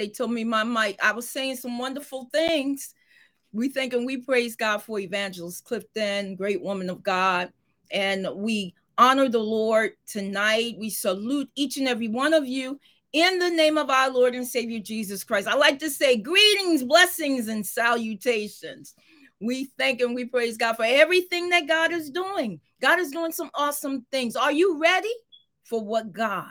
[0.00, 0.98] They told me my mic.
[1.04, 2.94] I was saying some wonderful things.
[3.52, 7.52] We thank and we praise God for Evangelist Clifton, great woman of God.
[7.92, 10.76] And we honor the Lord tonight.
[10.78, 12.80] We salute each and every one of you
[13.12, 15.46] in the name of our Lord and Savior Jesus Christ.
[15.46, 18.94] I like to say greetings, blessings, and salutations.
[19.38, 22.58] We thank and we praise God for everything that God is doing.
[22.80, 24.34] God is doing some awesome things.
[24.34, 25.12] Are you ready
[25.64, 26.46] for what God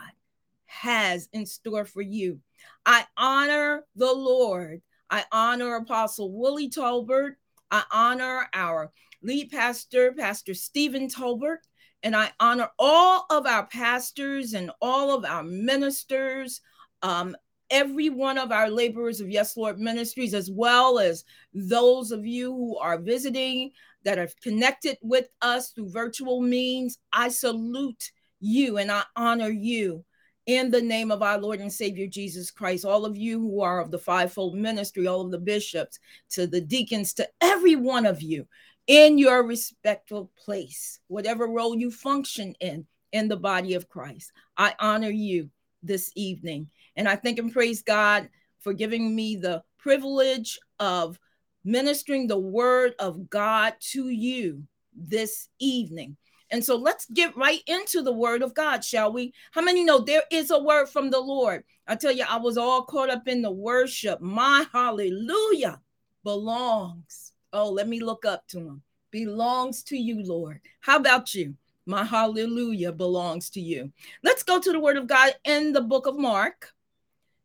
[0.66, 2.38] has in store for you?
[2.86, 4.82] I honor the Lord.
[5.10, 7.36] I honor Apostle Willie Tolbert.
[7.70, 8.92] I honor our
[9.22, 11.58] lead pastor, Pastor Stephen Tolbert.
[12.02, 16.62] And I honor all of our pastors and all of our ministers,
[17.02, 17.36] um,
[17.68, 22.52] every one of our laborers of Yes Lord Ministries, as well as those of you
[22.52, 23.70] who are visiting
[24.04, 26.98] that are connected with us through virtual means.
[27.12, 30.04] I salute you and I honor you
[30.50, 32.84] in the name of our Lord and Savior Jesus Christ.
[32.84, 36.60] All of you who are of the fivefold ministry, all of the bishops, to the
[36.60, 38.46] deacons, to every one of you
[38.88, 44.32] in your respectful place, whatever role you function in in the body of Christ.
[44.56, 45.50] I honor you
[45.84, 46.68] this evening.
[46.96, 51.18] And I thank and praise God for giving me the privilege of
[51.64, 54.64] ministering the word of God to you
[54.94, 56.16] this evening.
[56.50, 59.32] And so let's get right into the word of God, shall we?
[59.52, 61.64] How many know there is a word from the Lord?
[61.86, 64.20] I tell you, I was all caught up in the worship.
[64.20, 65.80] My hallelujah
[66.24, 68.82] belongs Oh, let me look up to him.
[69.10, 70.60] Belongs to you, Lord.
[70.80, 71.56] How about you?
[71.86, 73.92] My hallelujah belongs to you.
[74.22, 76.72] Let's go to the word of God in the book of Mark.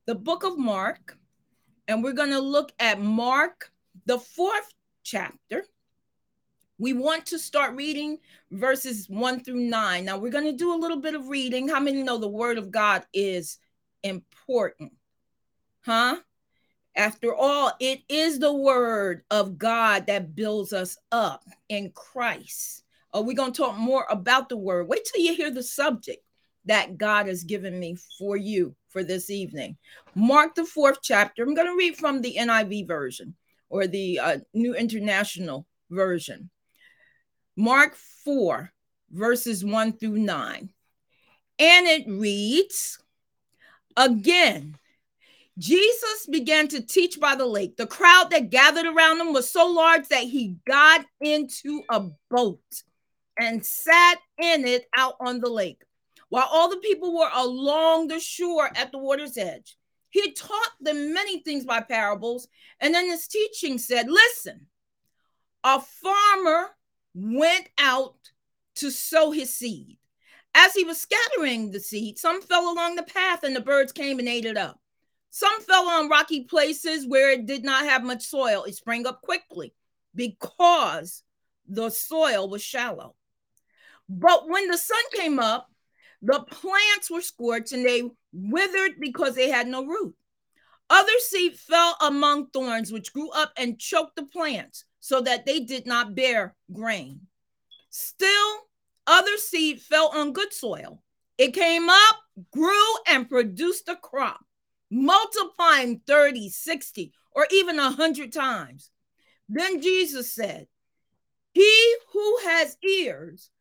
[0.05, 1.17] The book of Mark.
[1.87, 3.71] And we're going to look at Mark,
[4.05, 5.65] the fourth chapter.
[6.77, 8.17] We want to start reading
[8.51, 10.05] verses one through nine.
[10.05, 11.69] Now, we're going to do a little bit of reading.
[11.69, 13.57] How many know the word of God is
[14.03, 14.91] important?
[15.85, 16.17] Huh?
[16.95, 22.83] After all, it is the word of God that builds us up in Christ.
[23.13, 24.87] Are we going to talk more about the word?
[24.87, 26.23] Wait till you hear the subject
[26.65, 29.77] that God has given me for you for this evening.
[30.15, 31.43] Mark the fourth chapter.
[31.43, 33.35] I'm going to read from the NIV version
[33.69, 36.49] or the uh, New International Version.
[37.55, 38.71] Mark 4,
[39.11, 40.69] verses 1 through 9.
[41.57, 42.99] And it reads,
[43.95, 44.77] Again,
[45.57, 47.77] Jesus began to teach by the lake.
[47.77, 52.83] The crowd that gathered around him was so large that he got into a boat
[53.39, 55.81] and sat in it out on the lake,
[56.29, 59.77] while all the people were along the shore at the water's edge.
[60.09, 62.47] He taught them many things by parables,
[62.79, 64.67] and then his teaching said, Listen,
[65.63, 66.69] a farmer
[67.15, 68.15] went out
[68.75, 69.97] to sow his seed.
[70.53, 74.19] As he was scattering the seed, some fell along the path, and the birds came
[74.19, 74.79] and ate it up.
[75.31, 78.63] Some fell on rocky places where it did not have much soil.
[78.63, 79.73] It sprang up quickly
[80.13, 81.23] because
[81.67, 83.15] the soil was shallow.
[84.07, 85.69] But when the sun came up,
[86.21, 90.15] the plants were scorched and they withered because they had no root.
[90.89, 95.59] Other seed fell among thorns, which grew up and choked the plants so that they
[95.59, 97.19] did not bear grain.
[97.91, 98.57] Still,
[99.05, 101.03] other seed fell on good soil.
[101.37, 102.15] It came up,
[102.51, 104.39] grew, and produced a crop
[104.89, 108.89] multiplying 30, 60, or even 100 times.
[109.47, 110.65] Then Jesus said,
[111.53, 113.51] He who has ears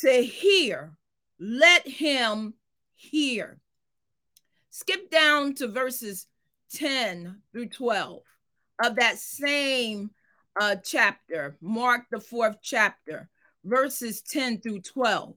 [0.00, 0.96] to hear,
[1.38, 2.54] let him
[2.96, 3.60] hear.
[4.70, 6.26] Skip down to verses
[6.72, 8.22] 10 through 12
[8.82, 10.10] of that same
[10.58, 13.28] uh, chapter, Mark the fourth chapter,
[13.64, 15.34] verses 10 through 12.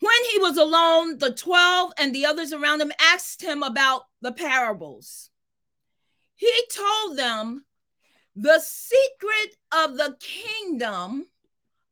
[0.00, 4.32] When he was alone, the 12 and the others around him asked him about the
[4.32, 5.30] parables.
[6.34, 7.64] He told them
[8.34, 11.26] the secret of the kingdom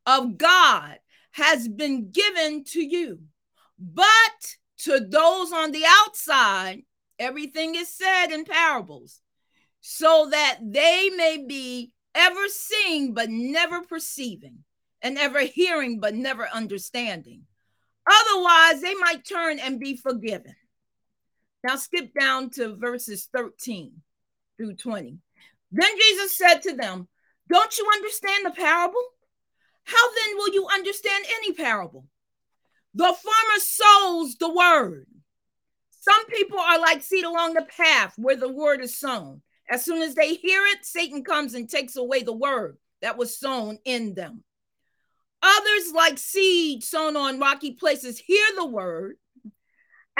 [0.05, 0.99] of God
[1.32, 3.21] has been given to you,
[3.79, 6.82] but to those on the outside,
[7.19, 9.23] everything is said in parables,
[9.81, 14.64] so that they may be ever seeing but never perceiving,
[15.02, 17.46] and ever hearing but never understanding
[18.06, 20.55] Otherwise, they might turn and be forgiven.
[21.62, 23.93] Now, skip down to verses 13
[24.56, 25.19] through 20.
[25.72, 27.08] Then Jesus said to them,
[27.49, 29.02] Don't you understand the parable?
[29.84, 32.06] How then will you understand any parable?
[32.94, 35.06] The farmer sows the word.
[36.00, 39.40] Some people are like seed along the path where the word is sown.
[39.70, 43.38] As soon as they hear it, Satan comes and takes away the word that was
[43.38, 44.44] sown in them.
[45.43, 49.16] Others, like seed sown on rocky places, hear the word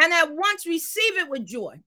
[0.00, 1.81] and at once receive it with joy.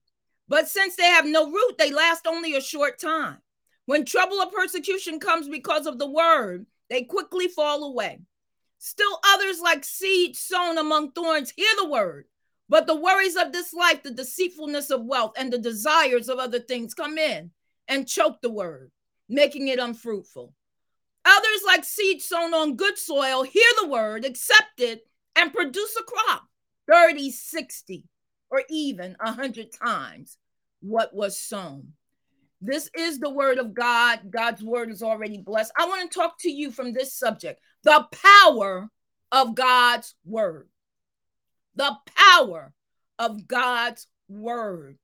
[0.48, 3.38] But since they have no root, they last only a short time.
[3.86, 8.20] When trouble or persecution comes because of the word, they quickly fall away.
[8.78, 12.26] Still others, like seed sown among thorns, hear the word,
[12.68, 16.60] but the worries of this life, the deceitfulness of wealth, and the desires of other
[16.60, 17.50] things come in
[17.88, 18.90] and choke the word,
[19.28, 20.52] making it unfruitful.
[21.24, 25.06] Others, like seed sown on good soil, hear the word, accept it,
[25.36, 26.44] and produce a crop
[26.90, 28.04] 30, 60,
[28.50, 30.38] or even 100 times
[30.80, 31.92] what was sown.
[32.60, 34.30] This is the word of God.
[34.30, 35.72] God's word is already blessed.
[35.78, 38.88] I want to talk to you from this subject the power
[39.30, 40.68] of God's word.
[41.78, 42.72] The power
[43.20, 44.98] of God's word.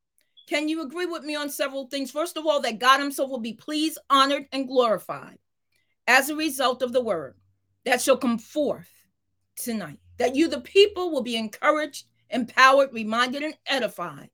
[0.49, 2.11] Can you agree with me on several things?
[2.11, 5.39] First of all, that God Himself will be pleased, honored, and glorified
[6.09, 7.37] as a result of the word
[7.85, 8.91] that shall come forth
[9.55, 10.01] tonight.
[10.19, 14.31] That you, the people, will be encouraged, empowered, reminded, and edified.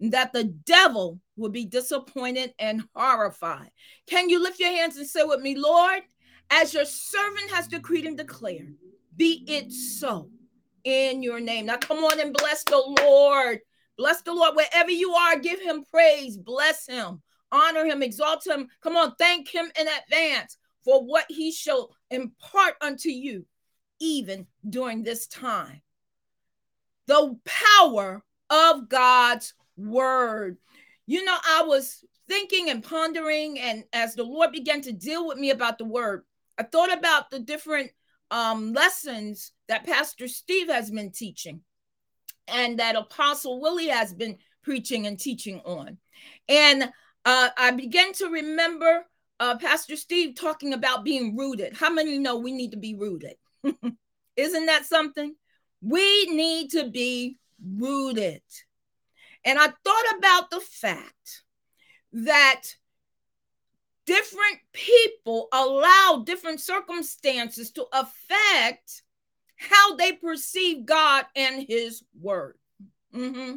[0.00, 3.70] And that the devil will be disappointed and horrified.
[4.08, 6.02] Can you lift your hands and say with me, Lord,
[6.50, 8.74] as your servant has decreed and declared,
[9.16, 10.30] be it so
[10.86, 11.66] in your name.
[11.66, 13.58] Now come on and bless the Lord.
[13.98, 15.38] Bless the Lord wherever you are.
[15.38, 16.38] Give him praise.
[16.38, 17.22] Bless him.
[17.50, 18.02] Honor him.
[18.02, 18.68] Exalt him.
[18.82, 19.14] Come on.
[19.16, 23.44] Thank him in advance for what he shall impart unto you,
[24.00, 25.82] even during this time.
[27.08, 30.56] The power of God's word.
[31.06, 35.38] You know, I was thinking and pondering, and as the Lord began to deal with
[35.38, 36.22] me about the word,
[36.58, 37.90] I thought about the different
[38.30, 41.60] um, lessons that Pastor Steve has been teaching
[42.48, 45.98] and that Apostle Willie has been preaching and teaching on.
[46.48, 46.84] And
[47.24, 49.04] uh, I began to remember
[49.40, 51.76] uh, Pastor Steve talking about being rooted.
[51.76, 53.34] How many know we need to be rooted?
[54.36, 55.34] Isn't that something?
[55.80, 58.42] We need to be rooted.
[59.44, 61.42] And I thought about the fact
[62.12, 62.62] that
[64.06, 69.02] different people allow different circumstances to affect
[69.56, 72.56] how they perceive God and His Word.
[73.14, 73.56] Mm-hmm.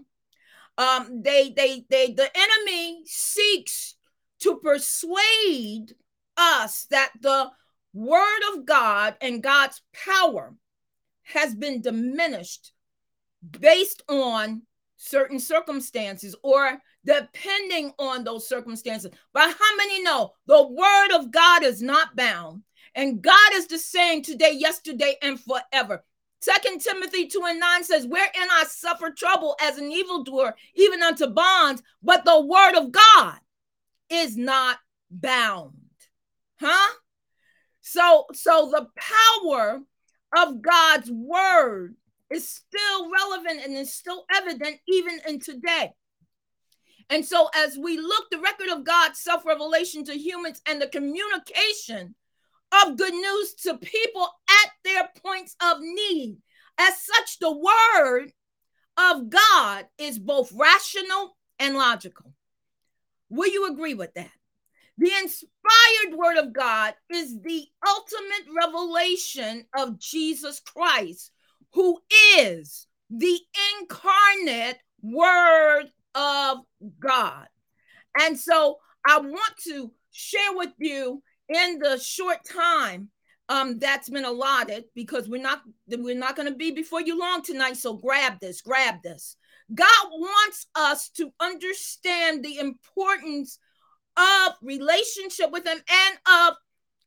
[0.78, 3.96] Um, they, they, they, the enemy seeks
[4.40, 5.94] to persuade
[6.38, 7.52] us that the
[7.94, 10.56] Word of God and God's power
[11.24, 12.72] has been diminished
[13.60, 14.64] based on
[14.98, 19.12] certain circumstances or depending on those circumstances.
[19.34, 22.64] But how many know the word of God is not bound?
[22.96, 26.04] And God is the same today, yesterday, and forever.
[26.42, 31.28] Second Timothy 2 and 9 says, Wherein I suffer trouble as an evildoer, even unto
[31.28, 33.40] bonds, but the word of God
[34.10, 34.78] is not
[35.12, 35.74] bound.
[36.60, 36.94] Huh?
[37.82, 39.82] So, so the power
[40.38, 41.96] of God's word
[42.30, 45.92] is still relevant and is still evident even in today.
[47.10, 50.88] And so, as we look, the record of God's self revelation to humans and the
[50.88, 52.16] communication
[52.84, 56.38] of good news to people at their points of need,
[56.78, 58.32] as such, the word
[58.98, 62.34] of God is both rational and logical.
[63.30, 64.32] Will you agree with that?
[64.98, 71.32] The inspired word of God is the ultimate revelation of Jesus Christ,
[71.74, 72.00] who
[72.38, 73.40] is the
[73.80, 75.86] incarnate word
[76.16, 76.60] of
[77.00, 77.48] God.
[78.20, 83.10] And so I want to share with you in the short time
[83.50, 87.42] um, that's been allotted because we're not we're not going to be before you long
[87.42, 87.78] tonight.
[87.78, 89.36] So grab this, grab this.
[89.74, 93.60] God wants us to understand the importance
[94.18, 96.56] of relationship with Him and of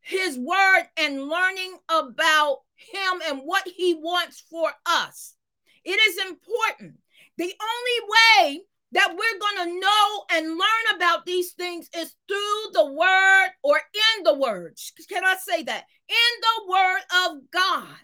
[0.00, 5.34] His Word and learning about Him and what He wants for us.
[5.84, 6.98] It is important.
[7.38, 8.60] The only way
[8.92, 13.76] that we're going to know and learn about these things is through the word or
[13.76, 14.76] in the word.
[15.08, 15.84] Can I say that?
[16.08, 17.96] In the word of God.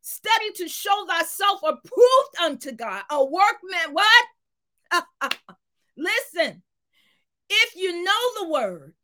[0.00, 3.92] Study to show thyself approved unto God, a workman.
[3.92, 5.04] What?
[5.96, 6.62] Listen,
[7.50, 8.94] if you know the word,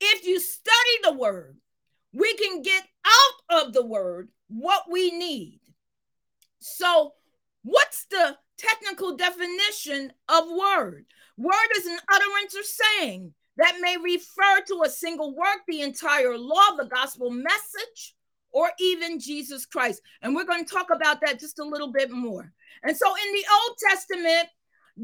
[0.00, 0.74] if you study
[1.04, 1.56] the word,
[2.12, 5.60] we can get out of the word what we need.
[6.58, 7.12] So,
[7.62, 11.06] what's the technical definition of word.
[11.36, 16.36] Word is an utterance or saying that may refer to a single work, the entire
[16.36, 18.14] law, the gospel message,
[18.52, 20.00] or even Jesus Christ.
[20.22, 22.52] And we're going to talk about that just a little bit more.
[22.82, 24.48] And so in the Old Testament,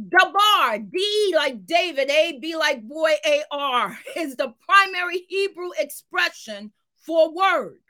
[0.09, 6.73] Dabar, D like David, A, B like boy, A, R, is the primary Hebrew expression
[7.05, 7.81] for word.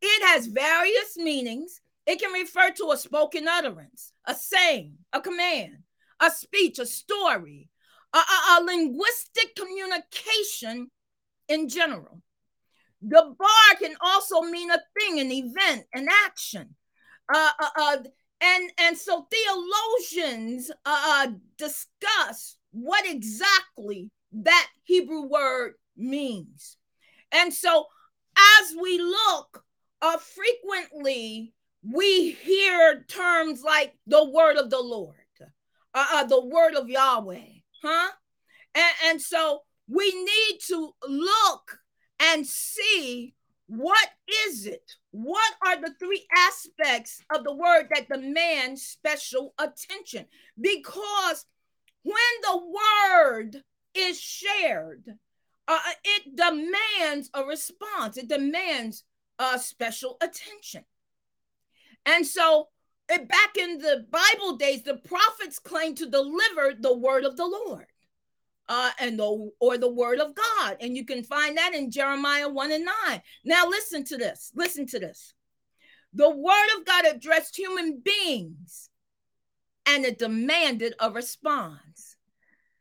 [0.00, 5.78] It has various meanings it can refer to a spoken utterance, a saying, a command,
[6.20, 7.68] a speech, a story,
[8.12, 10.90] a, a, a linguistic communication
[11.48, 12.22] in general.
[13.06, 16.74] Dabar can also mean a thing, an event, an action.
[17.32, 17.96] Uh, uh, uh,
[18.40, 21.26] and and so theologians uh, uh,
[21.58, 26.76] discuss what exactly that Hebrew word means.
[27.32, 27.86] And so
[28.60, 29.64] as we look,
[30.02, 31.54] uh, frequently
[31.92, 35.16] we hear terms like the word of the Lord,
[35.94, 37.46] uh, uh, the word of Yahweh,
[37.82, 38.10] huh?
[38.74, 41.78] And, and so we need to look
[42.20, 43.34] and see
[43.68, 44.08] what
[44.46, 44.92] is it?
[45.10, 50.26] What are the three aspects of the word that demand special attention?
[50.60, 51.44] Because
[52.02, 53.62] when the word
[53.94, 55.04] is shared,
[55.66, 59.04] uh, it demands a response, it demands
[59.38, 60.84] uh, special attention.
[62.06, 62.68] And so,
[63.08, 67.46] it, back in the Bible days, the prophets claimed to deliver the word of the
[67.46, 67.86] Lord
[68.68, 70.76] uh, and the or the word of God.
[70.80, 73.22] And you can find that in Jeremiah 1 and 9.
[73.44, 74.52] Now listen to this.
[74.54, 75.34] Listen to this.
[76.14, 78.90] The word of God addressed human beings
[79.84, 82.16] and it demanded a response.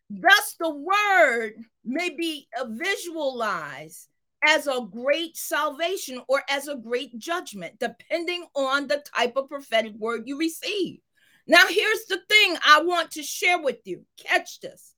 [0.09, 1.53] Thus, the word
[1.83, 4.07] may be visualized
[4.43, 9.93] as a great salvation or as a great judgment, depending on the type of prophetic
[9.97, 10.99] word you receive.
[11.47, 14.05] Now, here's the thing I want to share with you.
[14.17, 14.93] Catch this.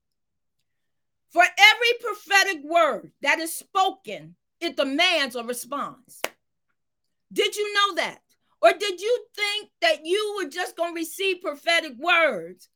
[1.29, 6.21] For every prophetic word that is spoken, it demands a response.
[7.31, 8.19] Did you know that?
[8.61, 12.69] Or did you think that you were just going to receive prophetic words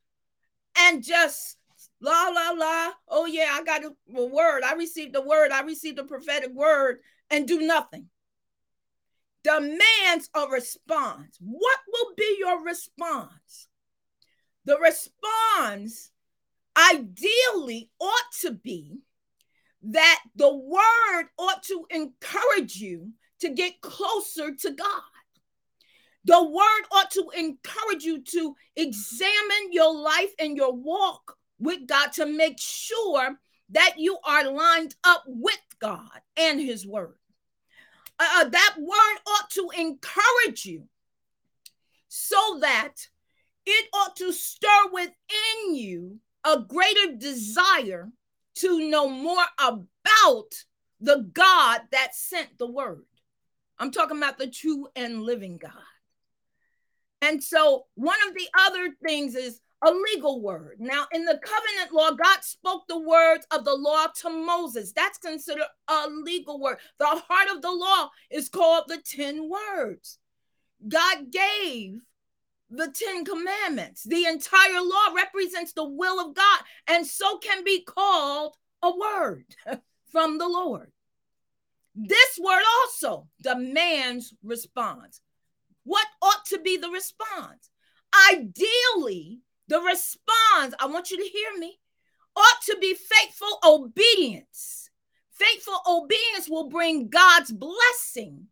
[0.78, 1.58] and just
[2.02, 2.92] la, la, la?
[3.08, 4.64] Oh, yeah, I got a, a word.
[4.64, 5.52] I received the word.
[5.52, 8.08] I received a prophetic word and do nothing.
[9.44, 11.38] Demands a response.
[11.40, 13.68] What will be your response?
[14.66, 16.12] The response
[16.78, 19.00] ideally ought to be
[19.84, 25.02] that the word ought to encourage you to get closer to God.
[26.26, 32.12] The word ought to encourage you to examine your life and your walk with God
[32.14, 33.38] to make sure
[33.70, 37.16] that you are lined up with God and His word.
[38.20, 40.84] Uh, uh that word ought to encourage you
[42.08, 42.94] so that
[43.66, 48.10] it ought to stir within you a greater desire
[48.56, 50.52] to know more about
[51.00, 53.06] the God that sent the word.
[53.80, 55.72] I'm talking about the true and living God.
[57.22, 60.78] And so, one of the other things is a legal word.
[60.80, 64.94] Now, in the covenant law, God spoke the words of the law to Moses.
[64.94, 66.78] That's considered a legal word.
[67.00, 70.20] The heart of the law is called the 10 words.
[70.88, 72.02] God gave
[72.70, 74.04] the Ten Commandments.
[74.04, 79.46] The entire law represents the will of God, and so can be called a word
[80.12, 80.92] from the Lord.
[81.94, 85.22] This word also demands response.
[85.84, 87.70] What ought to be the response?
[88.32, 91.80] Ideally, the response, I want you to hear me,
[92.36, 94.90] ought to be faithful obedience.
[95.32, 98.48] Faithful obedience will bring God's blessing,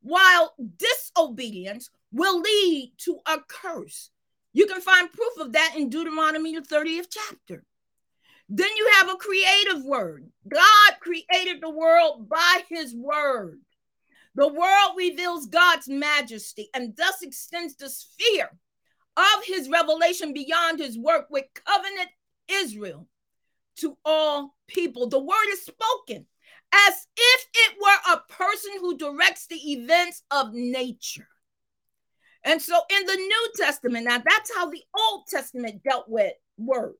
[0.00, 4.08] while disobedience will lead to a curse.
[4.54, 7.64] You can find proof of that in Deuteronomy, the 30th chapter.
[8.48, 10.26] Then you have a creative word.
[10.48, 13.60] God created the world by his word.
[14.36, 18.50] The world reveals God's majesty and thus extends the sphere
[19.16, 22.08] of his revelation beyond his work with covenant
[22.48, 23.08] Israel
[23.76, 25.08] to all people.
[25.08, 26.26] The word is spoken
[26.74, 31.28] as if it were a person who directs the events of nature.
[32.44, 36.94] And so in the New Testament, now that's how the Old Testament dealt with word.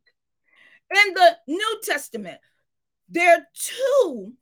[0.95, 2.39] In the New Testament,
[3.09, 4.33] there are two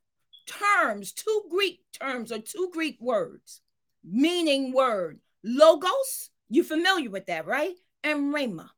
[0.47, 3.63] terms, two Greek terms, or two Greek words,
[4.05, 5.21] meaning word.
[5.43, 7.75] Logos, you familiar with that, right?
[8.05, 8.69] And rhema.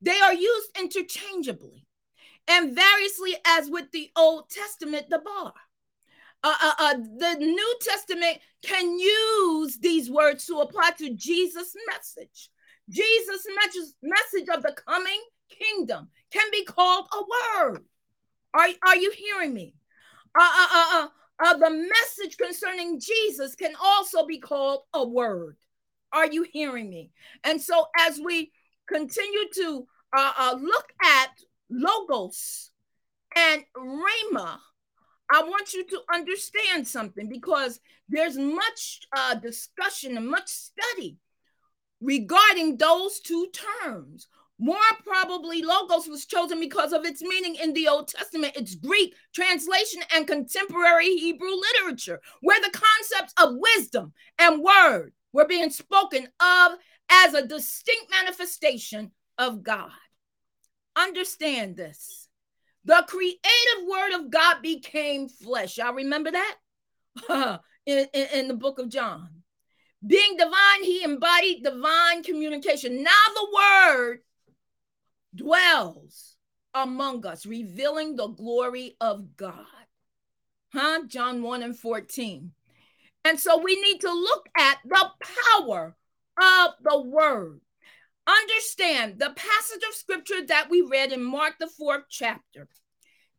[0.00, 1.86] They are used interchangeably
[2.46, 5.52] and variously as with the Old Testament, Dabar
[6.46, 12.50] uh, uh, uh, the New Testament can use these words to apply to Jesus' message.
[12.88, 15.20] Jesus' message, message of the coming
[15.50, 17.84] kingdom can be called a word.
[18.54, 19.74] Are, are you hearing me?
[20.38, 21.08] Uh, uh, uh, uh,
[21.44, 25.56] uh, the message concerning Jesus can also be called a word.
[26.16, 27.10] Are you hearing me?
[27.44, 28.50] And so, as we
[28.88, 31.28] continue to uh, uh, look at
[31.68, 32.70] logos
[33.36, 34.56] and rhema,
[35.30, 41.18] I want you to understand something because there's much uh, discussion and much study
[42.00, 43.48] regarding those two
[43.84, 44.28] terms.
[44.58, 49.14] More probably, Logos was chosen because of its meaning in the Old Testament, its Greek
[49.34, 56.26] translation, and contemporary Hebrew literature, where the concepts of wisdom and word were being spoken
[56.40, 56.72] of
[57.10, 59.90] as a distinct manifestation of God.
[60.96, 62.26] Understand this.
[62.86, 65.76] The creative word of God became flesh.
[65.76, 66.56] Y'all remember that?
[67.86, 69.28] in, in, in the book of John.
[70.06, 73.02] Being divine, he embodied divine communication.
[73.02, 74.18] Now the word
[75.34, 76.36] dwells
[76.72, 79.66] among us, revealing the glory of God.
[80.72, 81.02] Huh?
[81.08, 82.52] John 1 and 14.
[83.26, 85.10] And so we need to look at the
[85.58, 85.96] power
[86.40, 87.60] of the word.
[88.24, 92.68] Understand the passage of scripture that we read in Mark, the fourth chapter,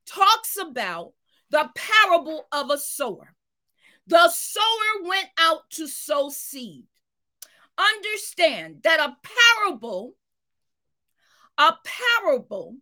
[0.06, 1.14] talks about
[1.52, 3.34] the parable of a sower.
[4.08, 6.84] The sower went out to sow seed.
[7.78, 9.16] Understand that a
[9.64, 10.16] parable
[11.58, 12.76] a parable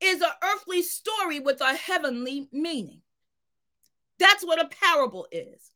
[0.00, 3.00] is an earthly story with a heavenly meaning.
[4.20, 5.73] That's what a parable is.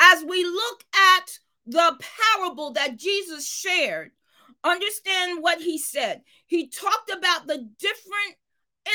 [0.00, 0.84] As we look
[1.18, 4.10] at the parable that Jesus shared,
[4.64, 6.22] understand what he said.
[6.46, 8.36] He talked about the different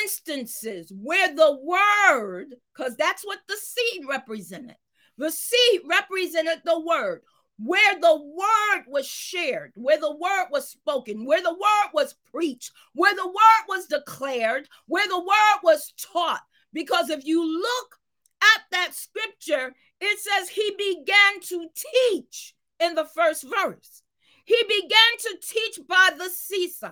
[0.04, 4.76] instances where the word, because that's what the seed represented,
[5.18, 7.22] the seed represented the word
[7.58, 12.72] where the word was shared, where the word was spoken, where the word was preached,
[12.94, 16.42] where the word was declared, where the word was taught.
[16.74, 17.96] Because if you look
[18.42, 24.04] at that scripture, it says he began to teach in the first verse.
[24.44, 26.92] He began to teach by the seaside.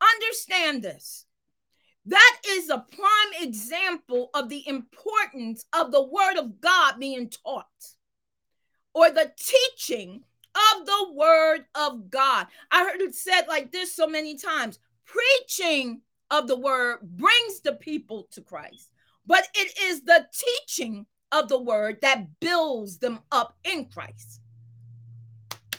[0.00, 1.26] Understand this.
[2.06, 7.66] That is a prime example of the importance of the word of God being taught
[8.94, 10.22] or the teaching
[10.54, 12.46] of the word of God.
[12.70, 17.74] I heard it said like this so many times preaching of the word brings the
[17.74, 18.90] people to Christ,
[19.26, 24.40] but it is the teaching of the word that builds them up in Christ.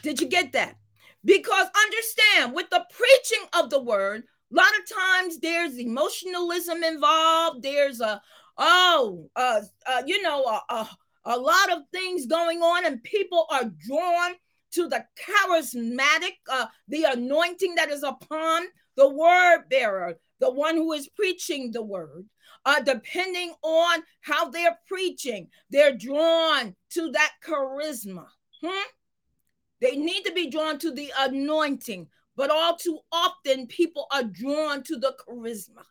[0.02, 0.76] Did you get that?
[1.24, 7.62] Because understand, with the preaching of the word, a lot of times there's emotionalism involved.
[7.62, 8.20] There's a
[8.58, 10.90] oh, uh, uh you know, a, a,
[11.24, 14.32] a lot of things going on, and people are drawn
[14.72, 18.64] to the charismatic, uh, the anointing that is upon
[18.96, 22.24] the word bearer, the one who is preaching the word.
[22.64, 28.26] Uh, depending on how they're preaching, they're drawn to that charisma.
[28.62, 28.88] Hmm?
[29.80, 34.84] They need to be drawn to the anointing, but all too often people are drawn
[34.84, 35.84] to the charisma.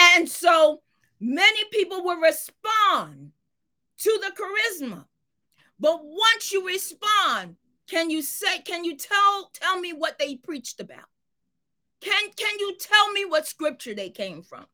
[0.00, 0.82] And so
[1.20, 3.30] many people will respond
[3.98, 5.04] to the charisma.
[5.78, 7.56] But once you respond,
[7.88, 11.08] can you say, can you tell tell me what they preached about?
[12.00, 14.66] Can can you tell me what scripture they came from?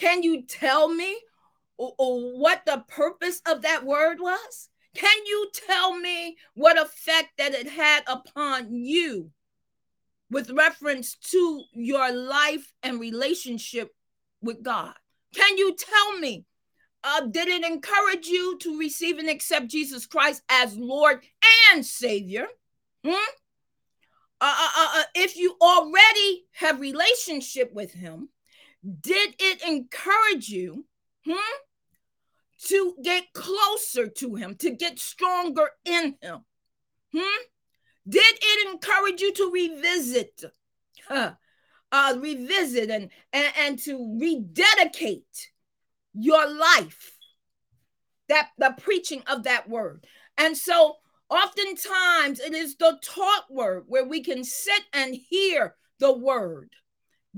[0.00, 1.14] Can you tell me
[1.76, 4.70] what the purpose of that word was?
[4.94, 9.30] Can you tell me what effect that it had upon you
[10.30, 13.90] with reference to your life and relationship
[14.40, 14.94] with God?
[15.34, 16.46] Can you tell me
[17.04, 21.22] uh, did it encourage you to receive and accept Jesus Christ as Lord
[21.72, 22.46] and Savior?
[23.04, 23.12] Hmm?
[24.40, 28.30] Uh, uh, uh, uh, if you already have relationship with Him,
[28.82, 30.86] did it encourage you
[31.24, 31.34] hmm,
[32.66, 36.44] to get closer to Him, to get stronger in Him?
[37.12, 37.42] Hmm?
[38.08, 40.44] Did it encourage you to revisit,
[41.08, 41.32] uh,
[42.18, 45.50] revisit and, and and to rededicate
[46.14, 47.16] your life
[48.28, 50.04] that the preaching of that word
[50.38, 50.96] and so
[51.28, 56.70] oftentimes it is the taught word where we can sit and hear the word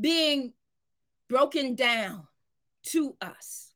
[0.01, 0.53] being
[1.33, 2.27] broken down
[2.83, 3.73] to us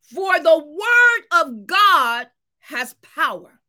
[0.00, 2.26] for the word of god
[2.58, 3.60] has power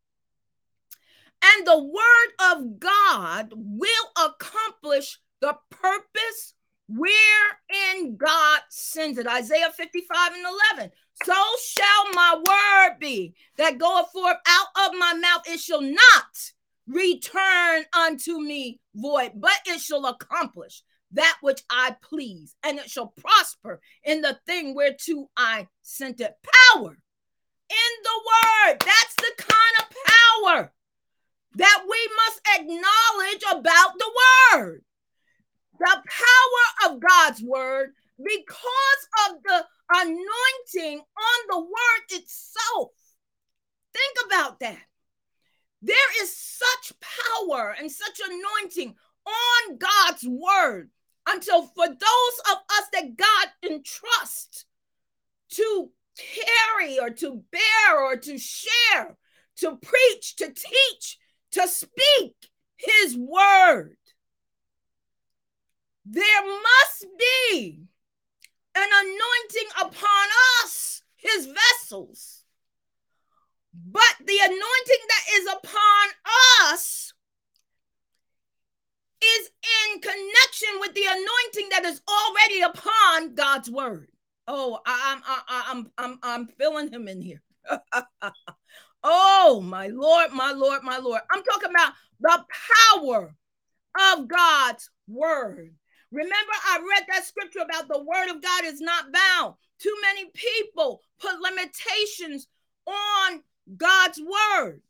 [1.44, 6.56] and the word of god will accomplish the purpose
[6.90, 9.28] wherein God sends it.
[9.28, 10.46] Isaiah 55 and
[10.78, 10.92] 11.
[11.26, 15.42] So shall my word be that goeth forth out of my mouth.
[15.48, 16.54] It shall not
[16.88, 23.14] return unto me void, but it shall accomplish that which I please, and it shall
[23.18, 26.34] prosper in the thing whereto I sent it.
[26.44, 26.98] Power
[27.70, 28.80] in the word.
[28.80, 30.74] That's the kind of power
[31.56, 34.12] that we must acknowledge about the
[34.54, 34.84] word
[35.80, 42.92] the power of God's word because of the anointing on the word itself.
[43.94, 44.82] Think about that.
[45.82, 50.90] There is such power and such anointing on God's word
[51.28, 54.66] until for those of us that God entrusts
[55.52, 59.18] to carry or to bear or to share,
[59.58, 61.18] to preach, to teach,
[61.52, 62.36] to speak
[62.78, 63.98] his word.
[66.06, 67.82] There must be
[68.76, 70.28] an anointing upon
[70.64, 72.44] us, his vessels.
[73.74, 76.08] But the anointing that is upon
[76.72, 77.07] us
[79.24, 79.50] is
[79.94, 84.10] in connection with the anointing that is already upon God's word.
[84.48, 87.42] Oh, I, am I'm I'm I'm I'm feeling him in here.
[89.04, 91.22] oh my Lord, my Lord, my Lord.
[91.32, 92.46] I'm talking about the
[92.96, 93.36] power
[94.14, 95.74] of God's word.
[96.12, 99.56] Remember, I read that scripture about the word of God is not bound.
[99.80, 102.48] Too many people put limitations
[102.86, 103.44] on
[103.76, 104.82] God's word.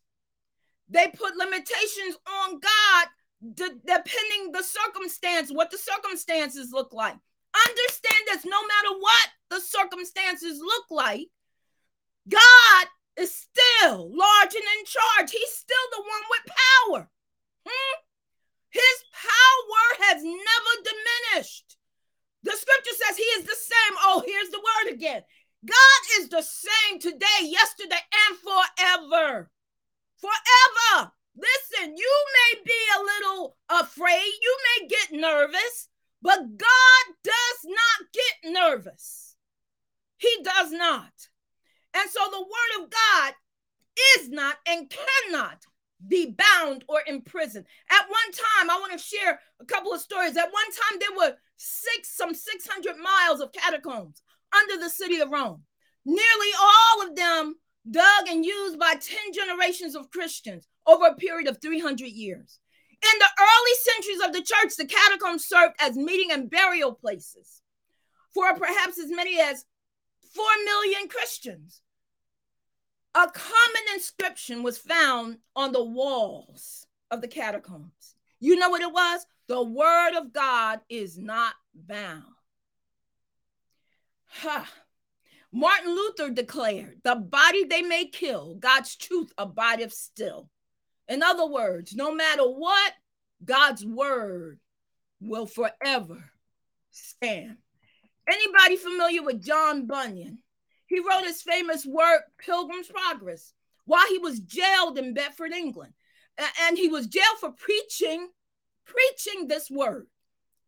[0.90, 3.08] They put limitations on God
[3.42, 7.16] de- depending the circumstance, what the circumstances look like.
[7.68, 11.28] Understand this no matter what the circumstances look like,
[12.30, 15.32] God is still large and in charge.
[15.32, 17.10] He's still the one with power.
[17.68, 18.02] Hmm?
[18.70, 21.78] His power has never diminished.
[22.44, 23.98] The scripture says he is the same.
[24.02, 25.24] Oh, here's the word again.
[25.66, 27.98] God is the same today, yesterday,
[28.30, 29.50] and forever.
[30.18, 31.12] Forever.
[31.38, 35.88] Listen, you may be a little afraid, you may get nervous,
[36.22, 39.36] but God does not get nervous.
[40.18, 41.14] He does not.
[41.94, 43.34] And so the word of God
[44.16, 45.64] is not and cannot
[46.08, 47.66] be bound or imprisoned.
[47.92, 50.38] At one time, I want to share a couple of stories.
[50.38, 54.22] At one time, there were six, some 600 miles of catacombs
[54.54, 55.64] under the city of Rome.
[56.06, 57.56] Nearly all of them
[57.90, 62.60] dug and used by 10 generations of Christians over a period of 300 years.
[63.04, 67.62] In the early centuries of the church, the catacombs served as meeting and burial places
[68.34, 69.66] for perhaps as many as
[70.34, 71.82] 4 million Christians.
[73.14, 78.16] A common inscription was found on the walls of the catacombs.
[78.40, 79.26] You know what it was?
[79.48, 82.24] The word of God is not bound.
[84.26, 84.66] Huh.
[85.52, 90.50] Martin Luther declared, The body they may kill, God's truth abideth still.
[91.08, 92.94] In other words, no matter what,
[93.44, 94.60] God's word
[95.20, 96.32] will forever
[96.92, 97.58] stand.
[98.28, 100.40] Anybody familiar with John Bunyan?
[100.88, 103.54] He wrote his famous work, Pilgrim's Progress,
[103.86, 105.94] while he was jailed in Bedford, England.
[106.62, 108.30] And he was jailed for preaching,
[108.86, 110.08] preaching this word.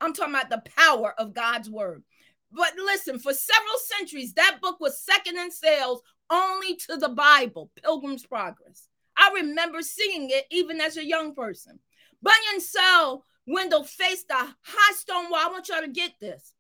[0.02, 2.04] I'm talking about the power of God's word.
[2.52, 7.72] But listen, for several centuries, that book was second in sales only to the Bible,
[7.82, 8.89] Pilgrim's Progress.
[9.20, 11.80] I remember seeing it even as a young person.
[12.24, 15.42] Bunyan's cell window faced a high stone wall.
[15.42, 16.54] I want y'all to get this.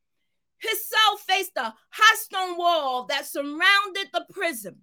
[0.57, 4.75] His cell faced a high stone wall that surrounded the prison,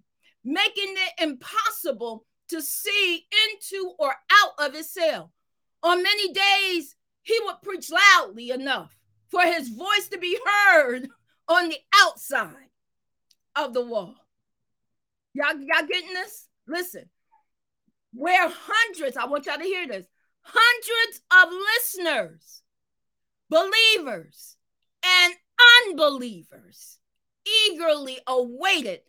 [0.43, 5.31] making it impossible to see into or out of his cell.
[5.83, 8.97] On many days, he would preach loudly enough
[9.29, 11.09] for his voice to be heard
[11.47, 12.71] on the outside
[13.55, 14.15] of the wall.
[15.33, 16.47] Y'all, y'all getting this?
[16.67, 17.07] Listen,
[18.17, 20.07] where hundreds, I want y'all to hear this,
[20.41, 22.63] hundreds of listeners,
[23.49, 24.57] believers,
[25.05, 25.33] and
[25.87, 26.97] unbelievers
[27.69, 29.01] eagerly awaited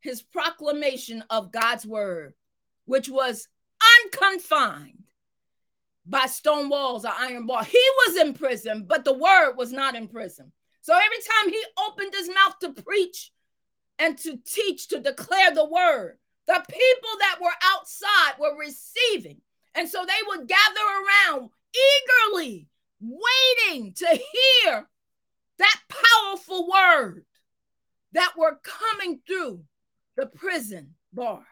[0.00, 2.34] his proclamation of God's word,
[2.86, 3.48] which was
[4.04, 5.04] unconfined
[6.06, 7.66] by stone walls or iron bars.
[7.66, 10.52] He was in prison, but the word was not in prison.
[10.80, 13.30] So every time he opened his mouth to preach
[13.98, 19.40] and to teach, to declare the word, the people that were outside were receiving.
[19.74, 20.80] And so they would gather
[21.30, 21.50] around
[22.30, 22.68] eagerly,
[23.00, 24.88] waiting to hear
[25.58, 27.24] that powerful word
[28.12, 29.64] that were coming through
[30.16, 31.46] the prison bars.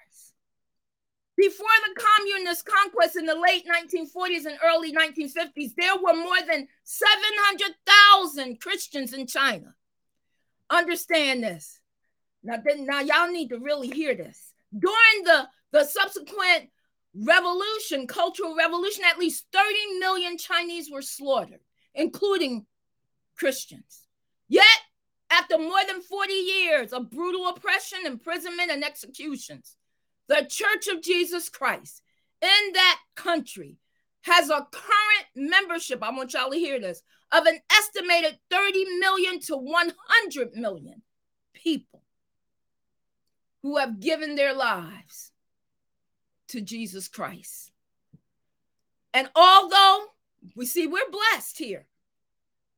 [1.37, 6.68] Before the communist conquest in the late 1940s and early 1950s, there were more than
[6.85, 9.74] 700,000 Christians in China.
[10.68, 11.80] Understand this.
[12.42, 14.53] Now, then, now y'all need to really hear this.
[14.76, 16.70] During the, the subsequent
[17.14, 21.61] revolution, cultural revolution, at least 30 million Chinese were slaughtered,
[21.94, 22.66] including
[23.37, 24.07] Christians.
[24.48, 24.64] Yet,
[25.31, 29.76] after more than 40 years of brutal oppression, imprisonment, and executions,
[30.29, 32.03] the Church of Jesus Christ
[32.42, 33.76] in that country
[34.22, 39.40] has a current membership, I want y'all to hear this, of an estimated 30 million
[39.40, 41.03] to 100 million
[41.55, 42.00] people
[43.62, 45.33] who have given their lives
[46.49, 47.70] to Jesus Christ.
[49.12, 50.07] And although
[50.55, 51.87] We see we're blessed here.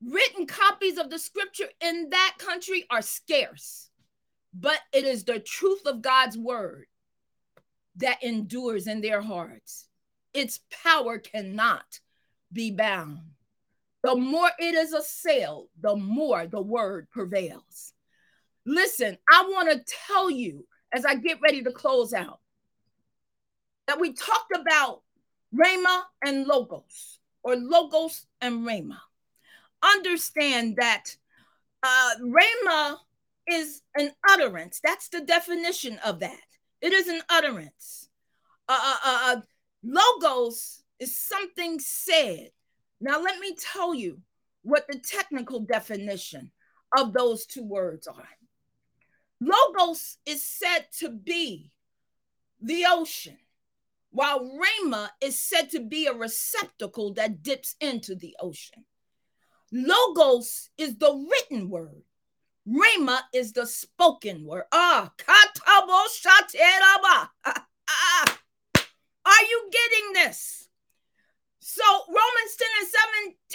[0.05, 3.89] Written copies of the scripture in that country are scarce,
[4.53, 6.87] but it is the truth of God's word
[7.97, 9.87] that endures in their hearts.
[10.33, 11.99] Its power cannot
[12.51, 13.19] be bound.
[14.03, 17.93] The more it is assailed, the more the word prevails.
[18.65, 22.39] Listen, I want to tell you as I get ready to close out
[23.87, 25.01] that we talked about
[25.53, 28.97] Rhema and Logos, or Logos and Rhema.
[29.83, 31.15] Understand that
[31.83, 32.97] uh, Rhema
[33.47, 34.79] is an utterance.
[34.83, 36.39] That's the definition of that.
[36.81, 38.07] It is an utterance.
[38.69, 39.41] Uh, uh, uh, uh
[39.83, 42.49] logos is something said.
[43.01, 44.19] Now, let me tell you
[44.61, 46.51] what the technical definition
[46.97, 48.27] of those two words are.
[49.43, 51.71] Logos is said to be
[52.61, 53.37] the ocean,
[54.11, 58.85] while Rhema is said to be a receptacle that dips into the ocean.
[59.71, 62.03] Logos is the written word.
[62.67, 64.63] Rhema is the spoken word.
[64.71, 67.29] Ah, katabo shateraba.
[69.25, 70.69] Are you getting this?
[71.59, 72.87] So Romans 10 and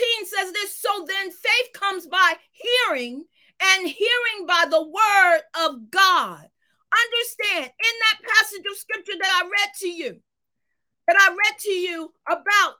[0.00, 0.78] 17 says this.
[0.78, 3.24] So then faith comes by hearing
[3.62, 6.48] and hearing by the word of God.
[6.90, 10.20] Understand in that passage of scripture that I read to you,
[11.06, 12.74] that I read to you about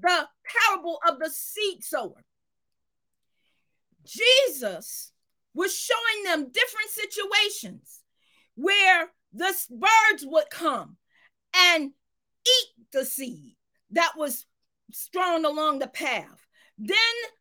[0.00, 2.24] the parable of the seed sower.
[4.04, 5.12] Jesus
[5.54, 8.00] was showing them different situations
[8.54, 10.96] where the birds would come
[11.56, 13.56] and eat the seed
[13.90, 14.46] that was
[14.92, 16.46] strewn along the path.
[16.78, 16.96] Then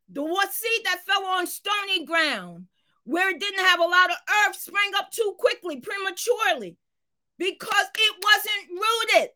[0.10, 2.67] the what seed that fell on stony ground
[3.06, 6.78] where it didn't have a lot of earth sprang up too quickly, prematurely,
[7.38, 9.32] because it wasn't rooted.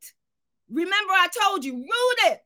[0.70, 2.40] Remember, I told you, rooted.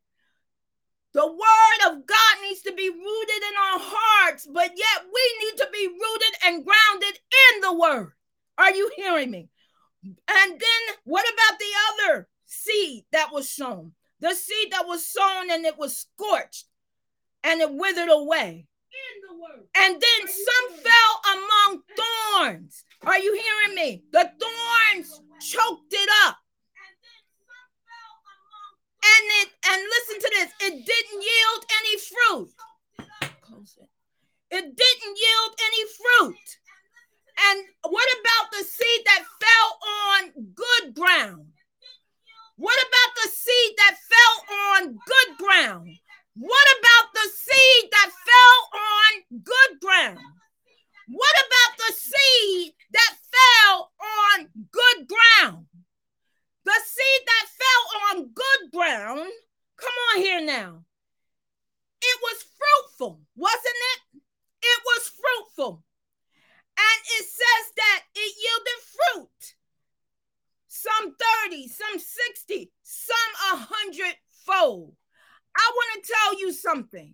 [1.13, 5.57] The word of God needs to be rooted in our hearts, but yet we need
[5.57, 7.19] to be rooted and grounded
[7.53, 8.13] in the word.
[8.57, 9.49] Are you hearing me?
[10.03, 13.91] And then what about the other seed that was sown?
[14.21, 16.65] The seed that was sown and it was scorched
[17.43, 18.67] and it withered away.
[19.75, 22.83] And then some fell among thorns.
[23.03, 24.03] Are you hearing me?
[24.11, 26.37] The thorns choked it up.
[29.03, 32.53] And it and listen to this, it didn't yield any fruit.
[34.51, 36.47] It didn't yield any fruit.
[37.49, 41.47] And what about the seed that fell on good ground?
[42.57, 45.89] What about the seed that fell on good ground?
[46.35, 50.19] What about the seed that fell on good ground?
[51.07, 55.65] What about the seed that fell on good ground?
[56.63, 59.31] The seed that fell on good ground,
[59.77, 60.83] come on here now.
[62.01, 64.21] It was fruitful, wasn't it?
[64.61, 65.83] It was fruitful.
[66.77, 69.55] And it says that it yielded fruit.
[70.67, 71.15] Some
[71.49, 74.95] 30, some 60, some a hundredfold.
[75.55, 77.13] I want to tell you something.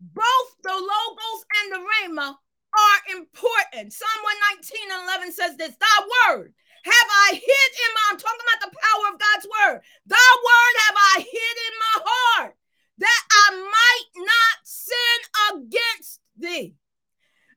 [0.00, 3.92] Both the logos and the rhema are important.
[3.92, 4.20] Psalm
[4.58, 5.96] 119 and 11 says this Thy
[6.28, 6.52] word
[6.84, 9.78] have I hid in my, I'm talking about the power of God's word.
[10.06, 12.54] Thy word have I hid in my heart
[12.98, 15.18] that I might not sin
[15.52, 16.76] against thee.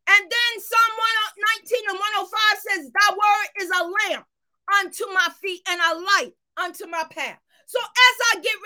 [0.10, 0.94] And then Psalm
[1.70, 4.26] 119 and 105 says, Thy word is a lamp
[4.82, 7.38] unto my feet and a light unto my path.
[7.68, 8.58] So as I get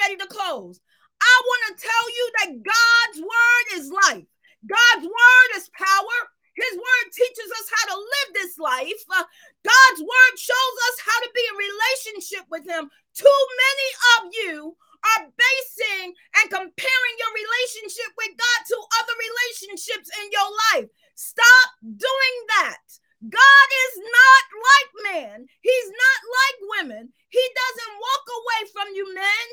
[0.54, 4.30] I want to tell you that God's word is life.
[4.70, 6.18] God's word is power.
[6.54, 9.02] His word teaches us how to live this life.
[9.10, 9.26] Uh,
[9.66, 12.86] God's word shows us how to be in relationship with him.
[13.18, 20.08] Too many of you are basing and comparing your relationship with God to other relationships
[20.22, 20.90] in your life.
[21.18, 22.86] Stop doing that.
[23.26, 25.38] God is not like man.
[25.66, 27.10] He's not like women.
[27.30, 29.48] He doesn't walk away from you, men.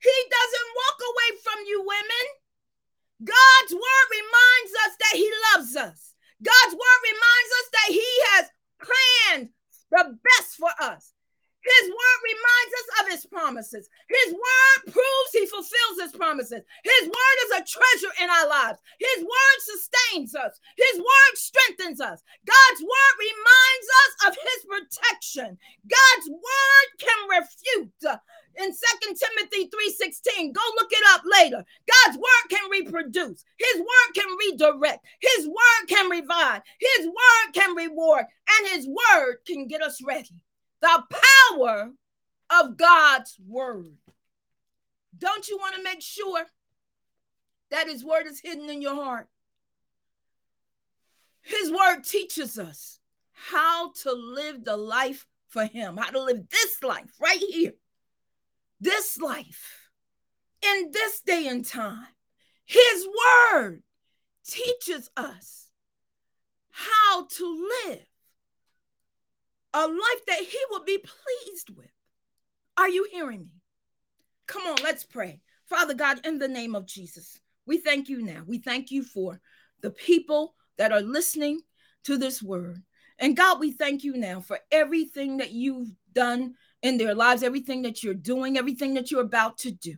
[0.00, 2.26] He doesn't walk away from you, women.
[3.24, 6.14] God's word reminds us that He loves us.
[6.42, 8.44] God's word reminds us that He has
[8.80, 9.48] planned
[9.92, 11.12] the best for us.
[11.60, 13.88] His word reminds us of his promises.
[14.08, 16.64] His word proves he fulfills his promises.
[16.84, 18.80] His word is a treasure in our lives.
[18.98, 20.58] His word sustains us.
[20.76, 22.24] His word strengthens us.
[22.46, 25.58] God's word reminds us of his protection.
[25.84, 28.04] God's word can refute
[28.56, 30.52] in Second Timothy 3:16.
[30.52, 31.64] Go look it up later.
[31.86, 33.44] God's word can reproduce.
[33.58, 35.04] His word can redirect.
[35.20, 36.62] His word can revive.
[36.78, 38.26] His word can reward.
[38.58, 40.42] And his word can get us ready
[40.80, 41.02] the
[41.50, 41.90] power
[42.50, 43.96] of God's word.
[45.16, 46.46] Don't you want to make sure
[47.70, 49.28] that his word is hidden in your heart.
[51.42, 52.98] His word teaches us
[53.32, 57.72] how to live the life for him, how to live this life right here,
[58.80, 59.88] this life
[60.62, 62.06] in this day and time.
[62.64, 63.06] His
[63.52, 63.82] word
[64.46, 65.68] teaches us
[66.70, 68.06] how to live
[69.72, 71.90] a life that he will be pleased with.
[72.76, 73.62] Are you hearing me?
[74.46, 75.40] Come on, let's pray.
[75.68, 78.42] Father God, in the name of Jesus, we thank you now.
[78.46, 79.40] We thank you for
[79.82, 81.60] the people that are listening
[82.04, 82.82] to this word.
[83.18, 87.82] And God, we thank you now for everything that you've done in their lives, everything
[87.82, 89.96] that you're doing, everything that you're about to do.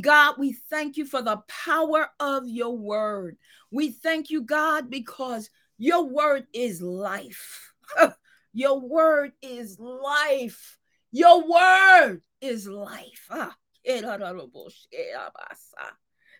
[0.00, 3.36] God, we thank you for the power of your word.
[3.70, 7.72] We thank you, God, because your word is life.
[8.52, 10.78] your word is life.
[11.10, 13.28] Your word is life.
[13.30, 13.54] Ah,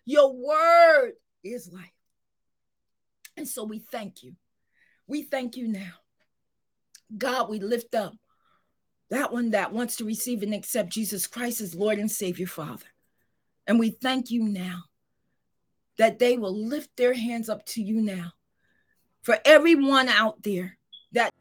[0.05, 1.91] your word is life.
[3.37, 4.35] And so we thank you.
[5.07, 5.93] We thank you now.
[7.17, 8.13] God, we lift up
[9.09, 12.85] that one that wants to receive and accept Jesus Christ as Lord and Savior, Father.
[13.67, 14.83] And we thank you now
[15.97, 18.33] that they will lift their hands up to you now.
[19.21, 20.77] For everyone out there
[21.13, 21.31] that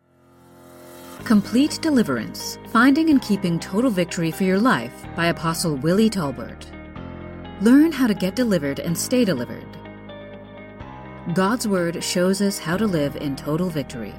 [1.24, 6.66] Complete Deliverance Finding and Keeping Total Victory for Your Life by Apostle Willie Tolbert.
[7.62, 9.66] Learn how to get delivered and stay delivered.
[11.32, 14.14] God's Word shows us how to live in total victory.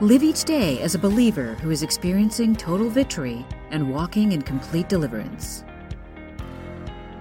[0.00, 4.88] Live each day as a believer who is experiencing total victory and walking in complete
[4.88, 5.62] deliverance.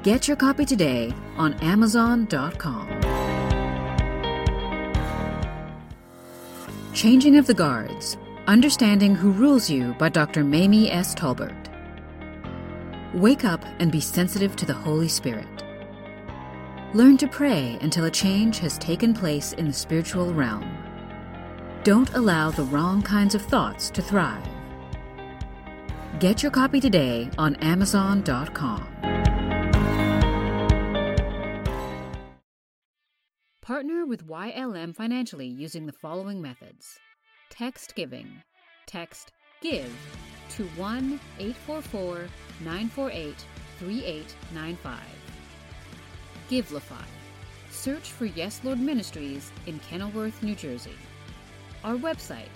[0.02, 2.88] Get your copy today on Amazon.com.
[6.94, 8.16] Changing of the Guards
[8.48, 10.46] Understanding Who Rules You by Dr.
[10.46, 11.14] Mamie S.
[11.14, 11.68] Tolbert.
[13.14, 15.66] Wake up and be sensitive to the Holy Spirit.
[16.94, 20.79] Learn to pray until a change has taken place in the spiritual realm.
[21.84, 24.46] Don't allow the wrong kinds of thoughts to thrive.
[26.20, 28.86] Get your copy today on Amazon.com.
[33.62, 37.00] Partner with YLM financially using the following methods
[37.50, 38.42] text giving.
[38.86, 39.96] Text GIVE
[40.50, 42.28] to 1 844
[42.62, 43.46] 948
[43.80, 45.00] 3895.
[46.50, 47.06] Givelify.
[47.70, 50.96] Search for Yes Lord Ministries in Kenilworth, New Jersey.
[51.84, 52.48] Our website.